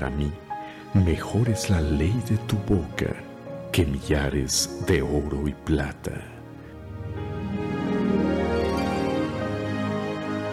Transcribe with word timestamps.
Para 0.00 0.16
mí, 0.16 0.32
mejor 0.94 1.50
es 1.50 1.68
la 1.68 1.82
ley 1.82 2.14
de 2.26 2.38
tu 2.48 2.56
boca 2.60 3.14
que 3.70 3.84
millares 3.84 4.82
de 4.86 5.02
oro 5.02 5.46
y 5.46 5.52
plata. 5.52 6.22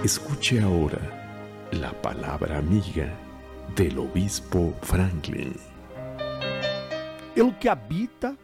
Escuche 0.03 0.59
ahora 0.59 0.99
la 1.71 1.93
palabra 2.01 2.57
amiga 2.57 3.07
del 3.73 3.99
obispo 3.99 4.73
Franklin. 4.81 5.55
El 7.33 7.57
que 7.57 7.69
habita 7.69 8.35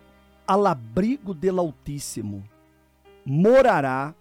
al 0.48 0.66
abrigo 0.68 1.34
del 1.34 1.60
Altíssimo 1.60 2.42
morará 3.26 4.16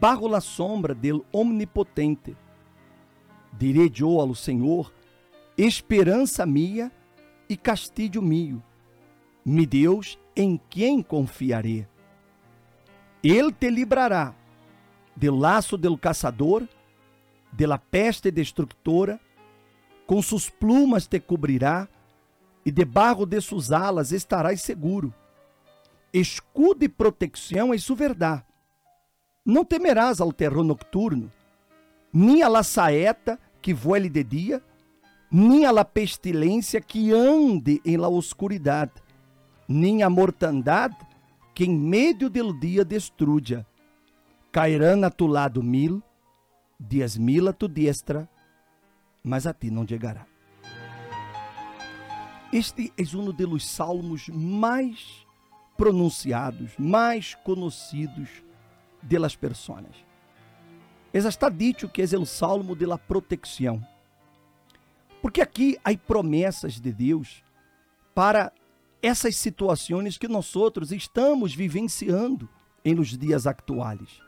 bajo 0.00 0.28
la 0.28 0.40
sombra 0.40 0.94
del 0.94 1.24
Omnipotente. 1.32 2.36
Direi 3.58 3.92
eu 3.98 4.20
ao 4.20 4.32
Senhor, 4.32 4.92
esperança 5.56 6.46
minha 6.46 6.90
e 7.48 7.56
castilho 7.56 8.22
meu, 8.22 8.62
me 9.44 9.66
Deus 9.66 10.18
em 10.34 10.60
quem 10.70 11.02
confiarei. 11.02 11.86
Ele 13.22 13.52
te 13.52 13.70
livrará 13.70 14.34
do 15.14 15.34
laço 15.36 15.76
del 15.76 15.96
caçador, 15.98 16.66
de 17.52 17.66
la 17.66 17.78
peste 17.78 18.30
destructora, 18.30 19.20
com 20.06 20.22
suas 20.22 20.48
plumas 20.48 21.06
te 21.06 21.20
cobrirá, 21.20 21.88
e 22.64 22.70
debaixo 22.70 23.26
de 23.26 23.40
suas 23.40 23.72
alas 23.72 24.12
estarás 24.12 24.62
seguro. 24.62 25.12
Escudo 26.12 26.84
e 26.84 26.88
proteção 26.88 27.74
é 27.74 27.78
sua 27.78 27.96
verdade. 27.96 28.44
Não 29.44 29.64
temerás 29.64 30.20
ao 30.20 30.32
terror 30.32 30.62
nocturno, 30.62 31.30
nem 32.12 32.46
la 32.48 32.62
saeta 32.62 33.38
que 33.60 33.74
voe 33.74 34.08
de 34.08 34.22
dia, 34.22 34.62
nem 35.32 35.64
a 35.64 35.84
pestilência 35.84 36.78
que 36.78 37.10
ande 37.10 37.80
em 37.86 37.96
la 37.96 38.08
oscuridade, 38.08 38.92
nem 39.66 40.02
a 40.02 40.10
mortandade 40.10 40.96
que 41.54 41.64
em 41.64 41.74
meio 41.74 42.28
del 42.28 42.52
dia 42.52 42.84
destruya. 42.84 43.66
Cairão 44.50 45.02
a 45.04 45.10
tu 45.10 45.26
lado 45.26 45.62
mil, 45.62 46.02
dias 46.78 47.16
mil 47.16 47.48
a 47.48 47.52
tu 47.54 47.66
diestra, 47.66 48.28
mas 49.24 49.46
a 49.46 49.54
ti 49.54 49.70
não 49.70 49.88
chegará. 49.88 50.26
Este 52.52 52.92
é 52.98 53.16
um 53.16 53.32
dos 53.32 53.66
salmos 53.66 54.28
mais 54.28 55.26
pronunciados, 55.78 56.72
mais 56.78 57.34
conhecidos 57.36 58.28
delas 59.02 59.34
pessoas. 59.34 60.04
Es 61.14 61.24
está 61.24 61.48
dito 61.48 61.88
que 61.88 62.02
é 62.02 62.18
o 62.18 62.26
salmo 62.26 62.76
de 62.76 62.84
la 62.84 62.98
proteção. 62.98 63.82
Porque 65.22 65.40
aqui 65.40 65.78
há 65.82 65.96
promessas 65.96 66.80
de 66.80 66.92
Deus 66.92 67.42
para 68.14 68.52
essas 69.00 69.36
situações 69.36 70.18
que 70.18 70.28
nós 70.28 70.54
outros 70.54 70.92
estamos 70.92 71.54
vivenciando 71.54 72.48
em 72.84 72.94
nos 72.94 73.16
dias 73.16 73.46
atuais 73.46 74.20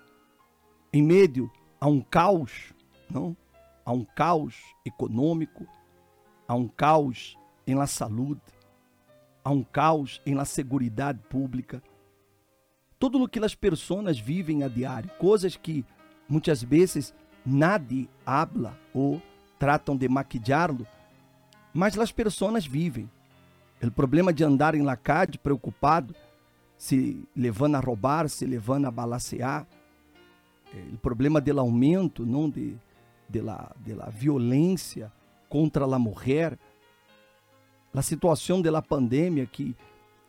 em 0.94 1.02
meio 1.02 1.50
a 1.80 1.88
um 1.88 2.00
caos, 2.00 2.72
não? 3.10 3.36
A 3.84 3.92
um 3.92 4.04
caos 4.04 4.54
econômico, 4.86 5.66
a 6.46 6.54
um 6.54 6.68
caos 6.68 7.36
em 7.66 7.74
la 7.74 7.88
saúde, 7.88 8.40
a 9.42 9.50
um 9.50 9.64
caos 9.64 10.22
em 10.24 10.36
la 10.36 10.44
segurança 10.44 11.14
pública. 11.28 11.82
Tudo 12.96 13.20
o 13.20 13.28
que 13.28 13.40
as 13.40 13.56
pessoas 13.56 14.20
vivem 14.20 14.62
a 14.62 14.68
diário, 14.68 15.10
coisas 15.18 15.56
que 15.56 15.84
muitas 16.28 16.62
vezes 16.62 17.12
nadie 17.44 18.08
habla 18.24 18.78
ou 18.94 19.20
tratam 19.64 19.96
de 19.96 20.06
maquillarlo, 20.10 20.86
mas 21.72 21.98
as 21.98 22.12
pessoas 22.12 22.66
vivem. 22.66 23.10
O 23.82 23.90
problema 23.90 24.30
de 24.30 24.44
andar 24.44 24.74
em 24.74 24.82
la 24.82 24.94
calle 24.94 25.38
preocupado, 25.38 26.14
se 26.76 27.26
levando 27.34 27.76
a 27.76 27.80
roubar, 27.80 28.28
se 28.28 28.44
levando 28.44 28.84
a 28.84 28.90
balacear, 28.90 29.66
o 30.92 30.98
problema 30.98 31.40
do 31.40 31.58
aumento 31.58 32.26
não 32.26 32.50
de, 32.50 32.76
de, 33.26 33.40
la, 33.40 33.72
de 33.78 33.94
violência 34.10 35.10
contra 35.48 35.86
a 35.86 35.98
mulher, 35.98 36.58
a 37.94 38.02
situação 38.02 38.60
da 38.60 38.82
pandemia 38.82 39.46
que 39.46 39.74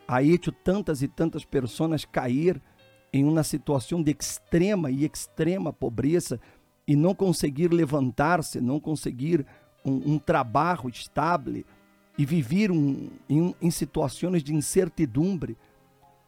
ha 0.08 0.24
hecho 0.24 0.54
tantas 0.54 1.02
e 1.02 1.10
tantas 1.10 1.44
pessoas 1.44 2.06
cair 2.06 2.62
em 3.12 3.26
uma 3.26 3.44
situação 3.44 4.02
de 4.02 4.16
extrema 4.18 4.90
e 4.90 5.04
extrema 5.04 5.74
pobreza 5.74 6.40
e 6.88 6.96
não 6.96 7.16
conseguir 7.16 7.74
levantar-se, 7.74 8.62
não 8.62 8.80
conseguir 8.80 9.46
um, 9.84 10.14
um 10.14 10.20
trabalho 10.20 10.90
estável 10.90 11.64
e 12.18 12.26
viver 12.26 12.72
um, 12.72 13.10
em, 13.30 13.56
em 13.62 13.72
situações 13.72 14.44
de 14.44 14.54
incertidumbre. 14.54 15.58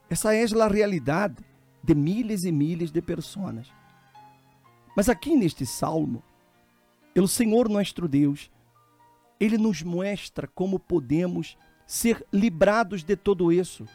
Essa 0.09 0.33
é 0.33 0.43
a 0.43 0.67
realidade 0.67 1.43
de 1.83 1.95
milhares 1.95 2.43
e 2.43 2.51
milhares 2.51 2.91
de 2.91 3.01
pessoas. 3.01 3.71
Mas 4.95 5.09
aqui 5.09 5.35
neste 5.35 5.65
salmo, 5.65 6.23
o 7.15 7.27
Senhor 7.27 7.69
nosso 7.69 8.07
Deus, 8.07 8.51
ele 9.39 9.57
nos 9.57 9.81
mostra 9.83 10.47
como 10.47 10.79
podemos 10.79 11.57
ser 11.85 12.25
librados 12.33 13.03
de 13.03 13.15
todo 13.15 13.51
isso. 13.51 13.85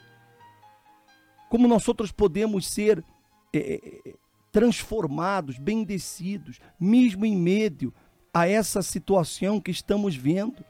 Como 1.48 1.68
nós 1.68 1.86
outros 1.86 2.10
podemos 2.10 2.66
ser 2.66 3.04
é, 3.52 4.14
transformados, 4.52 5.58
bendecidos, 5.58 6.60
mesmo 6.78 7.24
em 7.24 7.36
meio 7.36 7.92
a 8.32 8.46
essa 8.46 8.82
situação 8.82 9.60
que 9.60 9.70
estamos 9.70 10.14
vendo. 10.14 10.64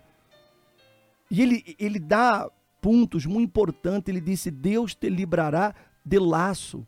E 1.31 1.43
ele, 1.43 1.77
ele 1.79 1.99
dá 1.99 2.49
pontos 2.81 3.27
muito 3.27 3.49
importantes. 3.49 4.09
Ele 4.09 4.21
disse: 4.21 4.51
Deus 4.51 4.95
te 4.95 5.11
livrará 5.11 5.75
de 6.05 6.19
laço, 6.19 6.87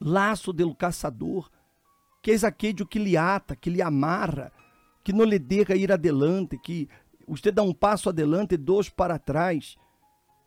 laço 0.00 0.52
do 0.52 0.74
caçador 0.74 1.50
que 2.22 2.30
és 2.30 2.44
aquele 2.44 2.84
que 2.84 2.98
lhe 2.98 3.16
ata, 3.16 3.56
que 3.56 3.70
lhe 3.70 3.80
amarra, 3.80 4.52
que 5.02 5.12
não 5.12 5.24
lhe 5.24 5.38
deixa 5.38 5.74
ir 5.74 5.90
adelante, 5.90 6.58
que 6.58 6.88
você 7.26 7.50
dá 7.50 7.62
um 7.62 7.72
passo 7.72 8.08
adelante 8.08 8.54
e 8.54 8.58
dois 8.58 8.88
para 8.88 9.18
trás. 9.18 9.76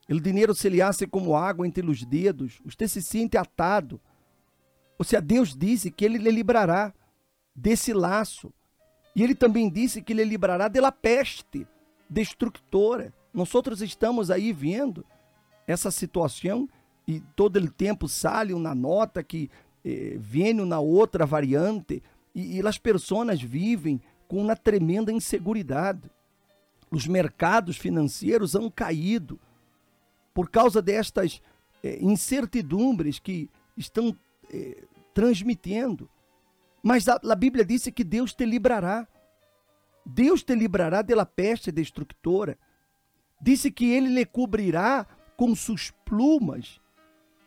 O 0.10 0.20
dinheiro 0.20 0.54
se 0.54 0.70
lhe 0.70 0.82
hace 0.82 1.08
como 1.08 1.36
água 1.36 1.66
entre 1.66 1.86
os 1.90 2.04
dedos, 2.04 2.62
você 2.64 2.88
se 2.88 3.02
sente 3.02 3.38
atado. 3.38 4.00
Ou 4.98 5.06
seja, 5.06 5.22
Deus 5.22 5.56
disse 5.56 5.92
que 5.92 6.06
ele 6.06 6.18
lhe 6.18 6.32
livrará 6.32 6.94
desse 7.56 7.94
laço. 7.94 8.54
E 9.16 9.24
ele 9.24 9.36
também 9.36 9.70
disse 9.70 10.02
que 10.02 10.14
lhe 10.14 10.24
livrará 10.24 10.68
da 10.68 10.92
peste 10.92 11.68
destructora. 12.10 13.14
Nós 13.34 13.54
outros 13.54 13.82
estamos 13.82 14.30
aí 14.30 14.52
vendo 14.52 15.06
essa 15.68 15.92
situação 15.92 16.68
e 17.08 17.20
todo 17.36 17.58
o 17.58 17.72
tempo 17.72 18.08
sale 18.08 18.54
uma 18.54 18.74
nota 18.74 19.24
que 19.24 19.50
eh, 19.84 20.18
na 20.66 20.80
outra 20.80 21.26
variante 21.26 22.02
e, 22.34 22.58
e 22.58 22.68
as 22.68 22.78
pessoas 22.78 23.42
vivem 23.42 24.02
com 24.28 24.38
uma 24.38 24.56
tremenda 24.56 25.12
insegurança. 25.12 26.00
Os 26.90 27.08
mercados 27.08 27.76
financeiros 27.78 28.56
han 28.56 28.70
caído 28.70 29.40
por 30.34 30.50
causa 30.50 30.82
destas 30.82 31.42
eh, 31.84 31.98
incertidumbres 32.02 33.20
que 33.20 33.50
estão 33.76 34.16
eh, 34.54 34.84
transmitindo. 35.14 36.10
Mas 36.82 37.08
a, 37.08 37.20
a, 37.24 37.36
Bíblia 37.36 37.66
disse 37.66 37.92
que 37.92 38.04
Deus 38.04 38.34
te 38.34 38.46
livrará. 38.46 39.08
Deus 40.06 40.44
te 40.44 40.54
livrará 40.54 41.02
da 41.02 41.26
peste 41.26 41.72
destructora. 41.72 42.58
Disse 43.42 43.72
que 43.72 43.92
ele 43.92 44.10
lhe 44.10 44.26
cobrirá 44.26 45.08
com 45.36 45.56
suas 45.56 45.92
plumas 46.06 46.80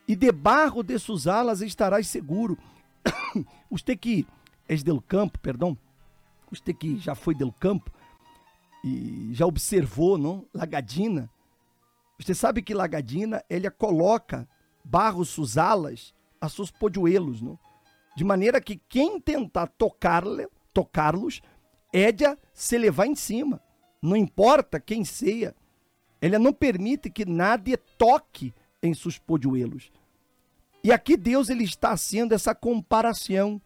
e 0.09 0.17
debaixo 0.17 0.83
de 0.83 0.99
suas 0.99 1.27
alas 1.27 1.61
estarás 1.61 2.09
seguro. 2.09 2.59
Você 3.71 3.97
que 3.97 4.27
és 4.69 4.83
del 4.83 5.01
campo, 5.01 5.39
perdão, 5.39 5.79
você 6.51 6.75
que 6.75 6.99
já 6.99 7.15
foi 7.15 7.35
del 7.35 7.53
campo 7.53 7.91
e 8.85 9.31
já 9.33 9.47
observou, 9.47 10.19
não? 10.19 10.45
Lagadina. 10.53 11.31
Você 12.19 12.35
sabe 12.35 12.63
que 12.63 12.75
Lagadina, 12.75 13.45
ela 13.49 13.71
coloca 13.71 14.49
barro 14.85 15.25
suas 15.25 15.57
alas 15.57 16.15
a 16.41 16.49
seus 16.49 16.71
poduelos, 16.71 17.41
não? 17.41 17.59
De 18.17 18.25
maneira 18.25 18.61
que 18.61 18.81
quem 18.89 19.21
tentar 19.21 19.67
tocar-los, 19.67 20.47
tocar-los, 20.73 21.43
édia 21.93 22.39
se 22.53 22.79
levar 22.79 23.07
em 23.07 23.15
cima. 23.15 23.61
Não 24.01 24.17
importa 24.17 24.81
quem 24.81 25.05
seja. 25.05 25.55
Ela 26.21 26.39
não 26.39 26.53
permite 26.53 27.11
que 27.11 27.25
nada 27.27 27.77
toque 27.99 28.55
em 28.83 28.95
seus 28.95 29.19
poduelos. 29.19 29.93
E 30.83 30.93
aqui 30.93 31.17
Deus 31.17 31.49
ele 31.49 31.65
está 31.65 31.91
haciendo 31.91 32.35
essa 32.35 32.55
comparação. 32.55 33.61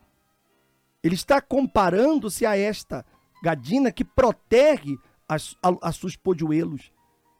Ele 1.02 1.14
está 1.14 1.40
comparando-se 1.40 2.44
a 2.44 2.56
esta 2.56 3.04
gadina 3.42 3.92
que 3.92 4.04
protege 4.04 4.96
as, 5.28 5.56
a, 5.62 5.88
a 5.88 5.92
seus 5.92 6.16
poduelos, 6.16 6.92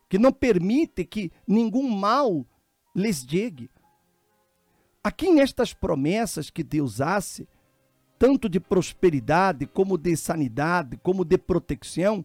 que 0.08 0.18
não 0.18 0.32
permite 0.32 1.04
que 1.04 1.32
nenhum 1.46 1.88
mal 1.90 2.46
lhes 2.94 3.26
chegue. 3.28 3.70
Aqui 5.02 5.30
nestas 5.30 5.72
promessas 5.72 6.50
que 6.50 6.62
Deus 6.62 7.00
hace, 7.00 7.48
tanto 8.18 8.48
de 8.48 8.60
prosperidade, 8.60 9.66
como 9.66 9.96
de 9.96 10.14
sanidade, 10.16 10.98
como 11.02 11.24
de 11.24 11.38
proteção, 11.38 12.24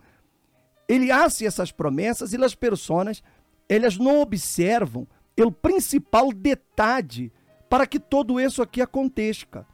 ele 0.88 1.10
hace 1.10 1.46
essas 1.46 1.72
promessas 1.72 2.34
e 2.34 2.44
as 2.44 2.54
pessoas, 2.54 3.24
elas 3.70 3.98
não 3.98 4.22
observam 4.22 5.08
o 5.38 5.52
principal 5.52 6.32
detalhe 6.32 7.32
para 7.70 7.88
que 7.88 8.00
todo 8.00 8.40
isso 8.40 8.62
aqui 8.62 8.82
aconteça. 8.82 9.66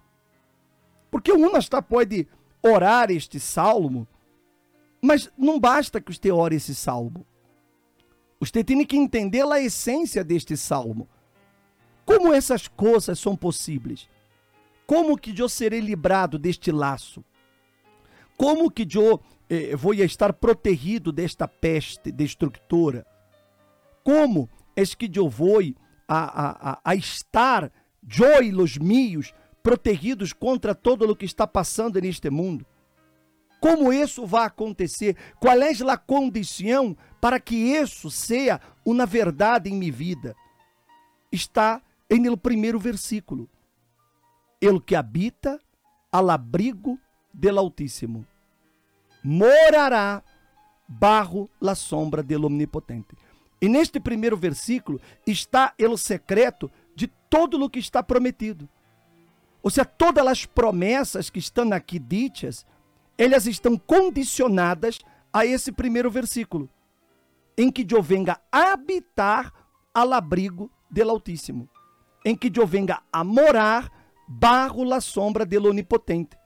Porque 1.09 1.31
uma 1.31 1.59
está 1.59 1.81
pode 1.81 2.27
orar 2.63 3.11
este 3.11 3.39
salmo, 3.39 4.07
mas 5.01 5.29
não 5.37 5.59
basta 5.59 5.99
que 5.99 6.13
você 6.13 6.31
ore 6.31 6.55
esse 6.55 6.73
salmo. 6.73 7.25
Você 8.39 8.63
tem 8.63 8.83
que 8.85 8.95
entender 8.95 9.45
a 9.45 9.59
essência 9.59 10.23
deste 10.23 10.55
salmo. 10.55 11.09
Como 12.11 12.33
essas 12.33 12.67
coisas 12.67 13.17
são 13.19 13.37
possíveis? 13.37 14.09
Como 14.85 15.17
que 15.17 15.33
eu 15.39 15.47
serei 15.47 15.79
librado 15.79 16.37
deste 16.37 16.69
laço? 16.69 17.23
Como 18.35 18.69
que 18.69 18.85
eu 18.93 19.21
eh, 19.49 19.75
vou 19.77 19.93
estar 19.93 20.33
protegido 20.33 21.13
desta 21.13 21.47
peste 21.47 22.11
destrutora? 22.11 23.05
Como 24.03 24.49
é 24.75 24.83
que 24.83 25.09
eu 25.15 25.29
vou 25.29 25.61
a, 26.05 26.71
a, 26.71 26.81
a 26.83 26.95
estar, 26.95 27.71
eu 28.19 28.43
e 28.43 28.53
os 28.53 28.77
meus, 28.77 29.33
protegidos 29.63 30.33
contra 30.33 30.75
todo 30.75 31.09
o 31.09 31.15
que 31.15 31.23
está 31.25 31.47
passando 31.47 32.01
neste 32.01 32.29
mundo? 32.29 32.65
Como 33.61 33.93
isso 33.93 34.25
vai 34.25 34.47
acontecer? 34.47 35.15
Qual 35.39 35.61
é 35.61 35.71
a 35.71 35.97
condição 35.97 36.97
para 37.21 37.39
que 37.39 37.55
isso 37.55 38.11
seja 38.11 38.59
uma 38.83 39.05
verdade 39.05 39.69
em 39.69 39.75
minha 39.75 39.93
vida? 39.93 40.35
Está 41.31 41.81
no 42.19 42.37
primeiro 42.37 42.79
versículo. 42.79 43.47
El 44.59 44.83
que 44.83 44.95
habita 44.95 45.59
al 46.11 46.29
abrigo 46.29 46.99
del 47.33 47.57
Altíssimo 47.57 48.25
morará 49.23 50.23
barro 50.87 51.49
la 51.59 51.75
sombra 51.75 52.21
del 52.21 52.45
Omnipotente. 52.45 53.15
E 53.61 53.69
neste 53.69 53.99
primeiro 53.99 54.35
versículo 54.35 54.99
está 55.25 55.73
o 55.79 55.97
secreto 55.97 56.69
de 56.95 57.07
todo 57.29 57.63
o 57.63 57.69
que 57.69 57.79
está 57.79 58.03
prometido. 58.03 58.67
Ou 59.61 59.69
seja, 59.69 59.85
todas 59.85 60.25
as 60.25 60.45
promessas 60.45 61.29
que 61.29 61.39
estão 61.39 61.71
aqui 61.71 61.99
ditas, 61.99 62.65
elas 63.17 63.45
estão 63.45 63.77
condicionadas 63.77 64.99
a 65.31 65.45
esse 65.45 65.71
primeiro 65.71 66.09
versículo, 66.09 66.67
em 67.55 67.71
que 67.71 67.85
eu 67.89 68.01
venga 68.01 68.41
habitar 68.51 69.53
al 69.93 70.13
abrigo 70.13 70.69
del 70.89 71.09
Altíssimo, 71.09 71.69
em 72.23 72.35
que 72.35 72.51
eu 72.59 72.67
venga 72.67 73.01
a 73.11 73.23
morar 73.23 73.91
barro 74.27 74.83
la 74.83 75.01
sombra 75.01 75.45
del 75.45 75.65
Onipotente. 75.65 76.37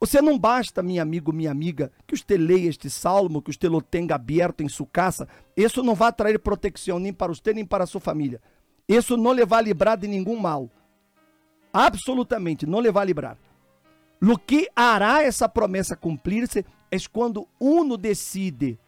Você 0.00 0.20
não 0.20 0.36
basta, 0.36 0.82
meu 0.82 1.00
amigo, 1.00 1.32
minha 1.32 1.50
amiga, 1.50 1.92
que 2.06 2.16
você 2.16 2.36
leia 2.36 2.68
este 2.68 2.90
salmo, 2.90 3.40
que 3.40 3.52
você 3.52 3.68
lo 3.68 3.80
tenha 3.80 4.16
aberto 4.16 4.60
em 4.60 4.68
sua 4.68 4.86
casa. 4.86 5.28
Isso 5.56 5.80
não 5.82 5.94
vai 5.94 6.12
trazer 6.12 6.40
proteção 6.40 6.98
nem 6.98 7.12
para 7.12 7.32
você, 7.32 7.54
nem 7.54 7.64
para 7.64 7.84
a 7.84 7.86
sua 7.86 8.00
família. 8.00 8.40
Isso 8.88 9.16
não 9.16 9.32
lhe 9.32 9.44
vai 9.44 9.62
livrar 9.62 9.96
de 9.96 10.08
nenhum 10.08 10.36
mal. 10.36 10.68
Absolutamente, 11.72 12.66
não 12.66 12.80
lhe 12.80 12.90
vai 12.90 13.06
livrar. 13.06 13.38
O 14.20 14.36
que 14.36 14.68
hará 14.74 15.22
essa 15.22 15.48
promessa 15.48 15.96
cumprir-se 15.96 16.64
é 16.90 16.96
quando 17.12 17.46
uno 17.60 17.96
decide, 17.96 18.78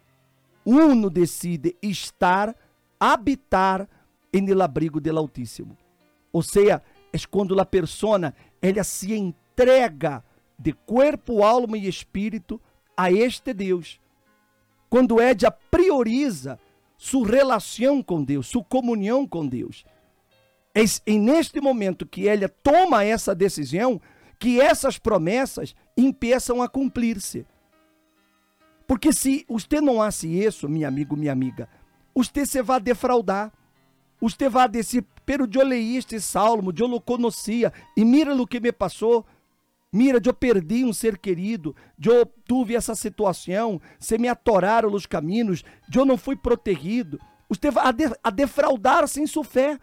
uno 0.65 1.09
decide 1.09 1.77
estar, 1.81 2.55
habitar 2.99 3.87
em 4.35 4.49
el 4.49 4.61
abrigo 4.61 4.99
del 4.99 5.17
Altíssimo. 5.17 5.77
Ou 6.31 6.43
seja, 6.43 6.81
é 7.13 7.17
quando 7.29 7.57
a 7.59 7.65
persona 7.65 8.35
ela 8.61 8.83
se 8.83 9.13
entrega 9.13 10.23
de 10.59 10.73
corpo, 10.73 11.43
alma 11.43 11.77
e 11.77 11.87
espírito 11.87 12.59
a 12.97 13.09
este 13.09 13.53
Deus. 13.53 13.99
Quando 14.89 15.21
Edia 15.21 15.51
prioriza 15.51 16.59
sua 16.97 17.27
relação 17.27 18.03
com 18.03 18.21
Deus, 18.21 18.47
sua 18.47 18.63
comunhão 18.63 19.25
com 19.25 19.47
Deus. 19.47 19.85
É 20.73 21.11
neste 21.13 21.61
momento 21.61 22.05
que 22.05 22.27
ela 22.27 22.49
toma 22.49 23.05
essa 23.05 23.33
decisão 23.33 24.01
que 24.37 24.59
essas 24.59 24.97
promessas 24.97 25.73
empeçam 25.95 26.61
a 26.61 26.67
cumprir-se. 26.67 27.45
Porque 28.85 29.13
se 29.13 29.45
você 29.47 29.79
não 29.79 30.01
hace 30.01 30.27
isso, 30.27 30.67
meu 30.67 30.85
amigo, 30.85 31.15
minha 31.15 31.31
amiga, 31.31 31.69
você 32.13 32.45
se 32.45 32.61
vai 32.61 32.81
defraudar. 32.81 33.53
Você 34.19 34.49
vai 34.49 34.67
dizer, 34.69 35.05
pero 35.25 35.47
eu 35.53 35.65
leí 35.65 35.97
este 35.97 36.19
salmo, 36.19 36.71
lo 36.71 37.01
conhecia, 37.01 37.71
e 37.95 38.05
mira 38.05 38.33
o 38.33 38.47
que 38.47 38.59
me 38.59 38.71
passou, 38.71 39.25
Mira, 39.95 40.19
eu 40.21 40.33
perdi 40.33 40.83
um 40.83 40.91
ser 40.91 41.17
querido, 41.17 41.73
eu 42.05 42.29
tive 42.45 42.75
essa 42.75 42.93
situação, 42.95 43.79
se 43.97 44.17
me 44.17 44.27
atoraram 44.27 44.91
os 44.91 45.05
caminhos, 45.05 45.63
eu 45.95 46.03
não 46.03 46.17
fui 46.17 46.35
protegido. 46.35 47.17
Você 47.47 47.71
vai 47.71 47.85
a 48.21 48.29
defraudar-se 48.29 49.21
em 49.21 49.25
sua 49.25 49.45
fé. 49.45 49.79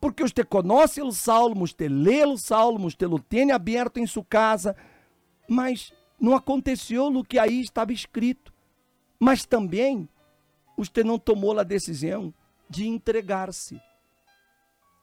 Porque 0.00 0.22
você 0.22 0.44
conhece 0.44 1.02
os 1.02 1.18
salmos, 1.18 1.74
você 1.76 1.88
lê 1.88 2.24
os 2.24 2.42
salmos, 2.42 2.94
você 2.94 3.06
o 3.06 3.18
tem 3.18 3.50
aberto 3.50 3.98
em 3.98 4.06
sua 4.06 4.24
casa, 4.24 4.76
mas 5.48 5.92
não 6.20 6.36
aconteceu 6.36 7.06
o 7.06 7.24
que 7.24 7.36
aí 7.36 7.60
estava 7.60 7.92
escrito. 7.92 8.54
Mas 9.18 9.44
também 9.44 10.08
você 10.76 11.02
não 11.02 11.18
tomou 11.18 11.58
a 11.58 11.64
decisão 11.64 12.32
de 12.74 12.86
entregar-se. 12.86 13.80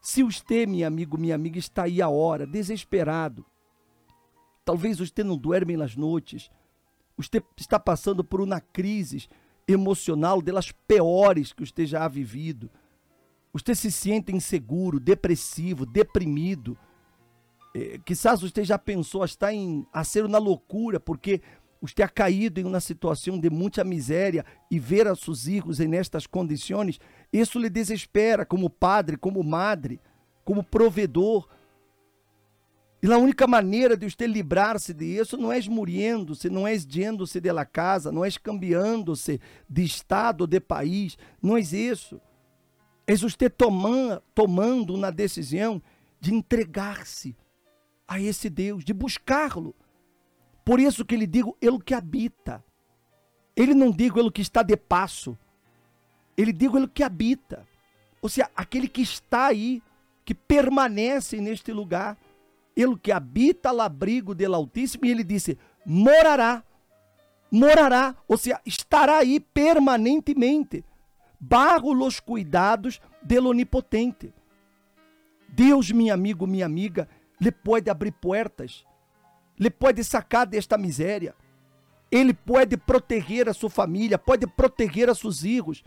Se 0.01 0.23
você, 0.23 0.65
meu 0.65 0.87
amigo, 0.87 1.17
minha 1.17 1.35
amiga, 1.35 1.59
está 1.59 1.83
aí 1.83 2.01
a 2.01 2.09
hora, 2.09 2.45
desesperado, 2.45 3.45
Talvez 4.63 4.99
você 4.99 5.23
não 5.23 5.37
dorme 5.37 5.75
nas 5.75 5.95
noites. 5.95 6.49
Você 7.17 7.43
está 7.57 7.79
passando 7.79 8.23
por 8.23 8.41
uma 8.41 8.61
crise 8.61 9.27
emocional 9.67 10.41
delas 10.41 10.71
piores 10.87 11.53
que 11.53 11.65
você 11.65 11.85
já 11.85 12.05
ha 12.05 12.07
vivido. 12.07 12.69
Você 13.53 13.75
se 13.75 13.91
sente 13.91 14.31
inseguro, 14.31 14.99
depressivo, 14.99 15.85
deprimido. 15.85 16.77
É, 17.75 17.97
quizás 17.99 18.41
você 18.41 18.63
já 18.63 18.77
pensou 18.77 19.23
está 19.25 19.53
em 19.53 19.85
a 19.91 20.03
ser 20.03 20.25
uma 20.25 20.37
loucura 20.37 20.99
porque 20.99 21.41
você 21.81 22.03
ha 22.03 22.07
caído 22.07 22.59
em 22.59 22.63
uma 22.63 22.79
situação 22.79 23.39
de 23.39 23.49
muita 23.49 23.83
miséria 23.83 24.45
e 24.69 24.77
ver 24.77 25.07
a 25.07 25.15
seus 25.15 25.45
filhos 25.45 25.79
em 25.79 25.95
estas 25.95 26.27
condições, 26.27 26.99
isso 27.33 27.57
lhe 27.57 27.69
desespera 27.69 28.45
como 28.45 28.69
padre, 28.69 29.17
como 29.17 29.43
madre, 29.43 29.99
como 30.45 30.63
provedor. 30.63 31.49
E 33.01 33.11
a 33.11 33.17
única 33.17 33.47
maneira 33.47 33.97
de 33.97 34.07
você 34.07 34.27
livrar-se 34.27 34.93
disso 34.93 35.35
não 35.37 35.51
é 35.51 35.59
muriendo-se, 35.61 36.51
não 36.51 36.67
é 36.67 36.73
yendo-se 36.73 37.41
de 37.41 37.51
la 37.51 37.65
casa, 37.65 38.11
não 38.11 38.23
é 38.23 38.29
cambiando-se 38.31 39.41
de 39.67 39.83
estado, 39.83 40.45
de 40.45 40.59
país, 40.59 41.17
não 41.41 41.57
é 41.57 41.61
isso. 41.61 42.21
É 43.07 43.15
você 43.15 43.49
tomando, 43.49 44.21
tomando 44.35 44.93
uma 44.93 45.11
decisão 45.11 45.81
de 46.19 46.31
entregar-se 46.31 47.35
a 48.07 48.21
esse 48.21 48.51
Deus, 48.51 48.85
de 48.85 48.93
buscá-lo. 48.93 49.75
Por 50.71 50.79
isso 50.79 51.03
que 51.03 51.15
ele 51.15 51.27
digo, 51.27 51.57
ele 51.59 51.79
que 51.81 51.93
habita. 51.93 52.63
Ele 53.57 53.73
não 53.73 53.91
digo 53.91 54.17
ele 54.17 54.31
que 54.31 54.41
está 54.41 54.63
de 54.63 54.77
passo. 54.77 55.37
Ele 56.37 56.53
digo 56.53 56.77
ele 56.77 56.87
que 56.87 57.03
habita. 57.03 57.67
Ou 58.21 58.29
seja, 58.29 58.49
aquele 58.55 58.87
que 58.87 59.01
está 59.01 59.47
aí, 59.47 59.83
que 60.23 60.33
permanece 60.33 61.41
neste 61.41 61.73
lugar 61.73 62.17
ele 62.73 62.97
que 62.97 63.11
habita 63.11 63.69
labrigo 63.69 64.33
del 64.33 64.55
Altíssimo, 64.55 65.03
e 65.05 65.11
ele 65.11 65.25
disse: 65.25 65.59
morará, 65.85 66.63
morará, 67.51 68.15
ou 68.25 68.37
seja, 68.37 68.61
estará 68.65 69.17
aí 69.17 69.41
permanentemente, 69.41 70.85
barro 71.37 71.91
los 71.91 72.21
cuidados 72.21 73.01
del 73.21 73.47
Onipotente. 73.47 74.33
Deus, 75.49 75.91
meu 75.91 76.13
amigo, 76.13 76.47
minha 76.47 76.65
amiga, 76.65 77.09
lhe 77.41 77.51
pode 77.51 77.89
abrir 77.89 78.13
portas, 78.13 78.85
lhe 79.61 79.69
pode 79.69 80.03
sacar 80.03 80.47
desta 80.47 80.75
miséria, 80.75 81.35
ele 82.09 82.33
pode 82.33 82.75
proteger 82.75 83.47
a 83.47 83.53
sua 83.53 83.69
família, 83.69 84.17
pode 84.17 84.47
proteger 84.47 85.07
a 85.07 85.13
seus 85.13 85.41
filhos. 85.41 85.83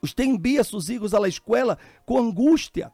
Você 0.00 0.22
envia 0.22 0.62
seus 0.62 0.86
filhos 0.86 1.12
à 1.12 1.28
escola 1.28 1.76
com 2.06 2.16
angústia, 2.16 2.92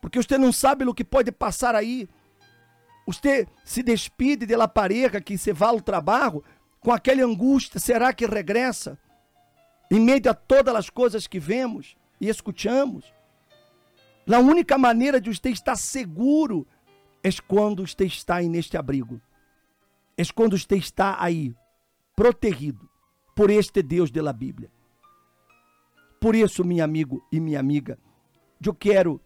porque 0.00 0.20
você 0.20 0.38
não 0.38 0.50
sabe 0.50 0.86
o 0.86 0.94
que 0.94 1.04
pode 1.04 1.30
passar 1.30 1.74
aí. 1.74 2.08
Você 3.06 3.46
se 3.62 3.82
despide 3.82 4.46
de 4.46 4.56
la 4.56 4.66
pareja 4.66 5.20
que 5.20 5.36
se 5.36 5.52
vai 5.52 5.68
ao 5.68 5.82
trabalho 5.82 6.42
com 6.80 6.90
aquela 6.90 7.22
angústia, 7.22 7.78
será 7.78 8.10
que 8.10 8.24
regressa? 8.24 8.98
Em 9.90 10.00
meio 10.00 10.30
a 10.30 10.34
todas 10.34 10.74
as 10.74 10.88
coisas 10.88 11.26
que 11.26 11.38
vemos 11.38 11.94
e 12.18 12.30
escutamos. 12.30 13.12
A 14.26 14.38
única 14.38 14.78
maneira 14.78 15.20
de 15.20 15.28
você 15.28 15.50
estar 15.50 15.76
seguro 15.76 16.66
é 17.24 17.30
quando 17.48 17.86
você 17.86 18.04
está 18.04 18.42
neste 18.42 18.76
abrigo. 18.76 19.18
É 20.14 20.22
quando 20.26 20.58
você 20.58 20.76
está 20.76 21.16
aí, 21.18 21.54
protegido 22.14 22.88
por 23.34 23.48
este 23.48 23.82
Deus 23.82 24.10
da 24.10 24.32
Bíblia. 24.32 24.70
Por 26.20 26.36
isso, 26.36 26.62
meu 26.62 26.84
amigo 26.84 27.26
e 27.32 27.40
minha 27.40 27.58
amiga, 27.58 27.98
eu 28.64 28.74
quero 28.74 29.20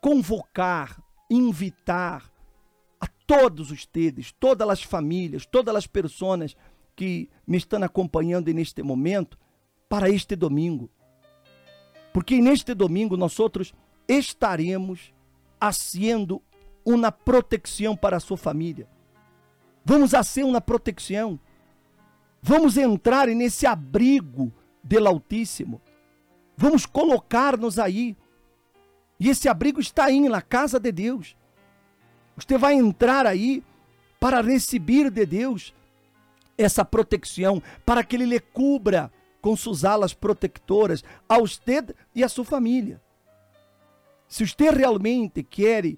convocar, 0.00 1.02
invitar 1.30 2.30
a 3.00 3.06
todos 3.26 3.70
os 3.70 3.86
tedes, 3.86 4.32
todas 4.38 4.68
as 4.68 4.82
famílias, 4.82 5.46
todas 5.46 5.74
as 5.74 5.86
pessoas 5.86 6.54
que 6.94 7.30
me 7.46 7.56
estão 7.56 7.82
acompanhando 7.82 8.52
neste 8.52 8.82
momento 8.82 9.38
para 9.88 10.10
este 10.10 10.36
domingo. 10.36 10.90
Porque 12.12 12.40
neste 12.40 12.74
domingo 12.74 13.16
nós 13.16 13.38
outros 13.40 13.72
estaremos 14.06 15.12
haciendo 15.60 16.42
uma 16.84 17.12
proteção 17.12 17.96
para 17.96 18.16
a 18.16 18.20
sua 18.20 18.36
família. 18.36 18.88
Vamos 19.84 20.10
fazer 20.10 20.44
uma 20.44 20.60
proteção. 20.60 21.38
Vamos 22.42 22.76
entrar 22.76 23.26
nesse 23.28 23.66
abrigo 23.66 24.52
do 24.82 25.08
Altíssimo. 25.08 25.80
Vamos 26.56 26.86
colocar-nos 26.86 27.78
aí. 27.78 28.16
E 29.18 29.28
esse 29.28 29.48
abrigo 29.48 29.80
está 29.80 30.04
aí 30.04 30.20
na 30.28 30.42
casa 30.42 30.78
de 30.78 30.92
Deus. 30.92 31.36
Você 32.36 32.56
vai 32.56 32.74
entrar 32.74 33.26
aí 33.26 33.62
para 34.20 34.40
receber 34.40 35.10
de 35.10 35.26
Deus 35.26 35.74
essa 36.56 36.84
proteção, 36.84 37.62
para 37.86 38.02
que 38.02 38.16
Ele 38.16 38.26
lhe 38.26 38.40
cubra 38.40 39.10
com 39.40 39.56
suas 39.56 39.84
alas 39.84 40.12
protectoras 40.12 41.04
a 41.28 41.38
você 41.38 41.84
e 42.14 42.22
a 42.24 42.28
sua 42.28 42.44
família. 42.44 43.00
Se 44.28 44.46
você 44.46 44.70
realmente 44.70 45.42
quer 45.42 45.96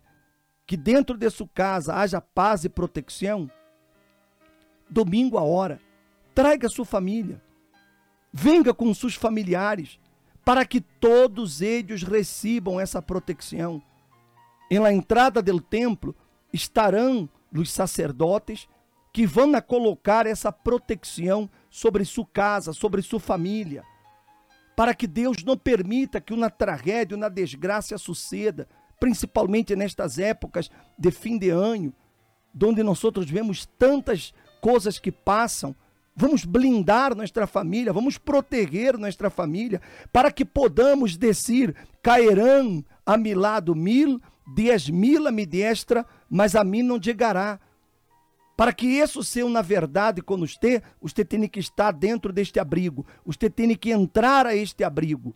que 0.71 0.77
dentro 0.77 1.17
de 1.19 1.29
sua 1.31 1.49
casa 1.53 1.97
haja 1.97 2.21
paz 2.21 2.65
e 2.65 2.69
proteção, 2.69 3.51
domingo 4.89 5.37
a 5.37 5.43
hora, 5.43 5.81
traga 6.33 6.69
sua 6.69 6.85
família, 6.85 7.43
venga 8.33 8.73
com 8.73 8.95
seus 8.95 9.17
familiares, 9.17 9.99
para 10.45 10.65
que 10.65 10.81
todos 10.81 11.61
eles 11.61 12.05
recebam 12.05 12.79
essa 12.79 13.03
proteção. 13.03 13.83
Em 14.71 14.79
la 14.79 14.93
entrada 14.93 15.43
do 15.43 15.61
templo 15.61 16.15
estarão 16.53 17.29
os 17.53 17.73
sacerdotes 17.73 18.69
que 19.13 19.27
vão 19.27 19.53
a 19.57 19.61
colocar 19.61 20.25
essa 20.25 20.53
proteção 20.53 21.51
sobre 21.69 22.05
sua 22.05 22.27
casa, 22.33 22.73
sobre 22.73 23.03
sua 23.03 23.19
família, 23.19 23.83
para 24.77 24.95
que 24.95 25.09
Deus 25.09 25.43
não 25.43 25.59
permita 25.59 26.21
que 26.21 26.33
uma 26.33 26.49
tragédia, 26.49 27.17
uma 27.17 27.29
desgraça 27.29 27.99
suceda, 27.99 28.69
principalmente 29.01 29.75
nestas 29.75 30.19
épocas 30.19 30.71
de 30.99 31.11
fim 31.11 31.39
de 31.39 31.49
ano, 31.49 31.93
onde 32.63 32.83
nós 32.83 33.03
outros 33.03 33.29
vemos 33.29 33.67
tantas 33.79 34.33
coisas 34.61 34.99
que 34.99 35.11
passam. 35.11 35.75
Vamos 36.15 36.45
blindar 36.45 37.17
nossa 37.17 37.47
família, 37.47 37.95
vamos 37.95 38.19
proteger 38.19 38.99
nossa 38.99 39.31
família, 39.31 39.81
para 40.13 40.31
que 40.31 40.45
podamos 40.45 41.17
descer, 41.17 41.75
cairão 42.03 42.85
a 43.07 43.17
mi 43.17 43.35
lado 43.35 43.75
mil, 43.75 44.21
dez 44.55 44.91
mil 44.91 45.27
a 45.27 45.33
mi 45.33 45.47
destra, 45.47 46.05
mas 46.29 46.55
a 46.55 46.63
mim 46.63 46.83
não 46.83 47.03
chegará. 47.03 47.59
Para 48.55 48.75
que 48.75 48.87
isso 48.87 49.25
seja 49.25 49.49
na 49.49 49.63
verdade 49.63 50.21
com 50.21 50.37
você, 50.37 50.83
você 51.01 51.25
tem 51.25 51.49
que 51.49 51.61
estar 51.61 51.93
dentro 51.93 52.31
deste 52.31 52.61
abrigo, 52.61 53.07
você 53.25 53.49
tem 53.49 53.75
que 53.75 53.91
entrar 53.91 54.47
a 54.47 54.55
este 54.55 54.85
abrigo. 54.85 55.35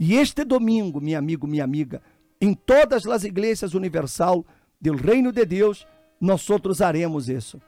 E 0.00 0.14
este 0.14 0.42
domingo, 0.42 1.00
meu 1.00 1.18
amigo, 1.18 1.46
minha 1.46 1.62
amiga, 1.62 2.02
em 2.42 2.54
todas 2.54 3.06
as 3.06 3.22
igrejas 3.22 3.72
universal 3.72 4.44
do 4.80 4.96
reino 4.96 5.30
de 5.30 5.46
Deus, 5.46 5.86
nós 6.20 6.50
outros 6.50 6.82
haremos 6.82 7.28
isso. 7.28 7.62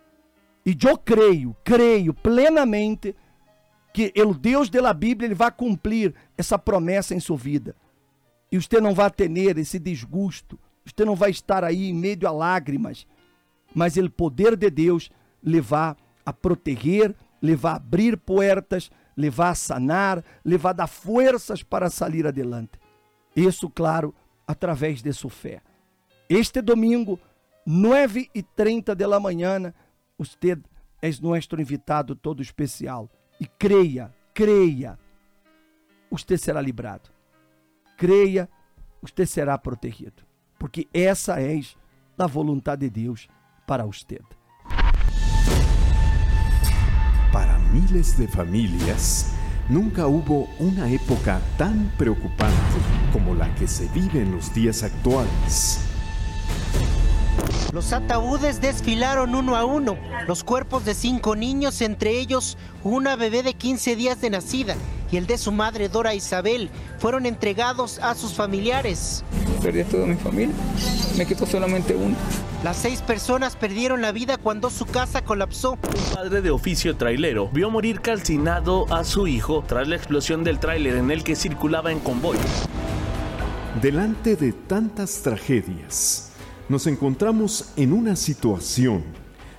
E 0.67 0.77
eu 0.85 0.99
creio, 0.99 1.55
creio 1.63 2.13
plenamente 2.13 3.15
que 3.93 4.13
o 4.21 4.35
Deus 4.35 4.69
da 4.69 4.93
Bíblia 4.93 5.29
ele 5.29 5.35
vai 5.37 5.53
cumprir 5.53 6.13
essa 6.37 6.59
promessa 6.59 7.15
em 7.15 7.21
sua 7.21 7.37
vida. 7.37 7.77
E 8.51 8.61
você 8.61 8.81
não 8.81 8.93
vai 8.93 9.09
ter 9.13 9.31
esse 9.57 9.79
desgosto, 9.79 10.59
você 10.85 11.05
não 11.05 11.15
vai 11.15 11.31
estar 11.31 11.63
aí 11.63 11.91
em 11.91 11.95
meio 11.95 12.27
a 12.27 12.33
lágrimas, 12.33 13.07
mas 13.73 13.97
o 13.97 14.11
poder 14.11 14.57
de 14.57 14.71
Deus 14.71 15.09
levar 15.41 15.97
a 16.27 16.33
proteger, 16.33 17.15
levar 17.41 17.75
a 17.75 17.77
abrir 17.77 18.17
portas, 18.17 18.91
levar 19.17 19.51
a 19.51 19.55
sanar, 19.55 20.25
levar 20.45 20.71
a 20.71 20.73
dar 20.73 20.87
forças 20.89 21.63
para 21.63 21.89
sair 21.91 22.27
adelante. 22.27 22.73
Isso, 23.37 23.71
claro, 23.71 24.13
através 24.47 25.03
de 25.03 25.13
sua 25.13 25.31
fé. 25.31 25.63
Este 26.29 26.61
domingo, 26.63 27.19
9 27.67 28.31
e 28.35 28.43
30 28.43 28.95
da 28.95 29.21
manhã, 29.21 29.73
você 30.19 30.59
é 31.03 31.11
nosso 31.21 31.61
invitado 31.61 32.15
todo 32.15 32.43
especial. 32.43 33.11
E 33.41 33.47
creia, 33.47 34.15
creia, 34.33 34.99
você 36.11 36.39
será 36.39 36.61
librado. 36.61 37.11
Creia, 37.97 38.49
você 39.03 39.27
será 39.27 39.59
protegido. 39.59 40.23
Porque 40.59 40.89
essa 40.95 41.41
é 41.41 41.61
a 42.19 42.27
vontade 42.27 42.89
de 42.89 43.03
Deus 43.03 43.29
para 43.67 43.85
usted. 43.85 44.23
Para 47.33 47.59
miles 47.71 48.17
de 48.17 48.29
familias, 48.29 49.34
nunca 49.69 50.07
hubo 50.07 50.49
una 50.59 50.89
época 50.91 51.41
tan 51.57 51.93
preocupante 51.97 52.55
como 53.13 53.35
la 53.35 53.55
que 53.55 53.67
se 53.67 53.89
vive 53.89 54.21
en 54.21 54.33
los 54.33 54.53
días 54.55 54.83
actuales. 54.83 55.81
Los 57.73 57.93
ataúdes 57.93 58.61
desfilaron 58.61 59.35
uno 59.35 59.57
a 59.57 59.65
uno, 59.65 59.97
los 60.29 60.45
cuerpos 60.45 60.85
de 60.85 60.95
cinco 60.95 61.35
niños, 61.35 61.81
entre 61.81 62.19
ellos 62.19 62.57
una 62.85 63.17
bebé 63.17 63.43
de 63.43 63.55
15 63.55 63.97
días 63.97 64.21
de 64.21 64.31
nacida, 64.31 64.77
y 65.15 65.17
el 65.17 65.29
de 65.29 65.39
su 65.39 65.53
madre 65.53 65.89
Dora 65.89 66.13
Isabel, 66.13 66.71
fueron 66.99 67.25
entregados 67.25 68.01
a 68.01 68.17
sus 68.17 68.33
familiares. 68.33 69.23
Perdí 69.63 69.83
a 69.83 69.85
toda 69.85 70.07
mi 70.07 70.17
familia, 70.17 70.53
me 71.17 71.25
quitó 71.25 71.47
solamente 71.47 71.95
uno. 71.95 72.17
Las 72.65 72.79
seis 72.79 73.01
personas 73.01 73.55
perdieron 73.55 74.03
la 74.03 74.11
vida 74.11 74.39
cuando 74.39 74.71
su 74.71 74.87
casa 74.87 75.23
colapsó. 75.23 75.75
Un 75.75 76.15
padre 76.17 76.43
de 76.43 76.51
oficio 76.51 76.97
trailero 76.97 77.49
vio 77.53 77.71
morir 77.71 78.01
calcinado 78.01 78.93
a 78.93 79.05
su 79.05 79.29
hijo 79.29 79.63
tras 79.65 79.87
la 79.87 79.95
explosión 79.95 80.43
del 80.43 80.59
tráiler 80.59 80.97
en 80.97 81.13
el 81.13 81.23
que 81.23 81.37
circulaba 81.37 81.93
en 81.93 82.01
convoy. 82.01 82.37
Delante 83.81 84.35
de 84.35 84.53
tantas 84.53 85.23
tragedias, 85.23 86.33
nos 86.69 86.89
encontramos 86.89 87.67
en 87.77 87.93
una 87.93 88.17
situación 88.17 89.05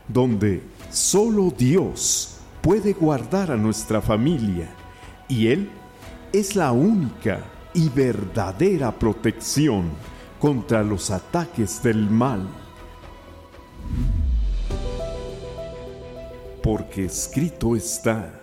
donde 0.10 0.64
solo 0.92 1.50
Dios 1.58 2.40
puede 2.62 2.92
guardar 2.92 3.52
a 3.52 3.56
nuestra 3.56 4.02
familia 4.02 4.68
y 5.28 5.48
Él 5.48 5.70
es 6.32 6.56
la 6.56 6.72
única 6.72 7.44
y 7.74 7.90
verdadera 7.90 8.92
protección 8.98 9.90
contra 10.40 10.84
los 10.84 11.12
ataques 11.12 11.82
del 11.82 12.10
mal. 12.10 12.48
Porque 16.62 17.06
escrito 17.06 17.76
está, 17.76 18.34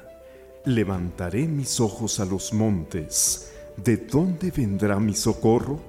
levantaré 0.64 1.46
mis 1.46 1.80
ojos 1.80 2.20
a 2.20 2.24
los 2.24 2.52
montes, 2.52 3.52
¿de 3.76 3.96
dónde 3.96 4.50
vendrá 4.50 5.00
mi 5.00 5.14
socorro? 5.14 5.80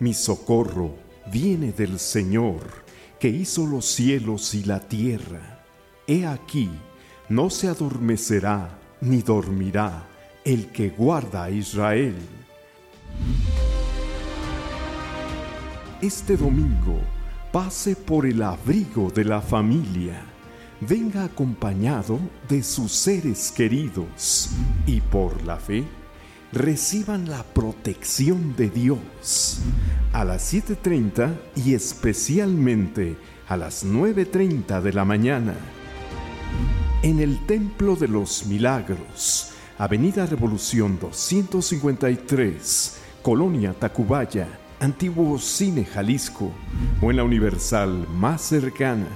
Mi 0.00 0.14
socorro 0.14 0.94
viene 1.32 1.72
del 1.72 1.98
Señor, 1.98 2.62
que 3.18 3.28
hizo 3.28 3.66
los 3.66 3.86
cielos 3.86 4.54
y 4.54 4.64
la 4.64 4.80
tierra. 4.80 5.64
He 6.06 6.26
aquí, 6.26 6.70
no 7.28 7.50
se 7.50 7.68
adormecerá 7.68 8.78
ni 9.00 9.22
dormirá 9.22 10.11
el 10.44 10.68
que 10.68 10.90
guarda 10.90 11.44
a 11.44 11.50
Israel. 11.50 12.16
Este 16.00 16.36
domingo, 16.36 17.00
pase 17.52 17.94
por 17.94 18.26
el 18.26 18.42
abrigo 18.42 19.10
de 19.10 19.24
la 19.24 19.40
familia. 19.40 20.20
Venga 20.80 21.24
acompañado 21.24 22.18
de 22.48 22.62
sus 22.62 22.90
seres 22.90 23.52
queridos 23.52 24.50
y 24.84 25.00
por 25.00 25.44
la 25.44 25.58
fe 25.58 25.84
reciban 26.52 27.30
la 27.30 27.44
protección 27.44 28.56
de 28.56 28.68
Dios. 28.68 29.60
A 30.12 30.24
las 30.24 30.52
7.30 30.52 31.34
y 31.56 31.74
especialmente 31.74 33.16
a 33.48 33.56
las 33.56 33.86
9.30 33.86 34.80
de 34.82 34.92
la 34.92 35.04
mañana. 35.04 35.54
En 37.02 37.20
el 37.20 37.46
Templo 37.46 37.96
de 37.96 38.08
los 38.08 38.46
Milagros, 38.46 39.51
Avenida 39.78 40.26
Revolución 40.26 40.98
253, 41.00 43.00
Colonia 43.22 43.72
Tacubaya, 43.72 44.46
Antiguo 44.78 45.38
Cine 45.38 45.84
Jalisco 45.84 46.52
o 47.00 47.10
en 47.10 47.16
la 47.16 47.24
Universal 47.24 48.06
más 48.08 48.42
cercana. 48.42 49.06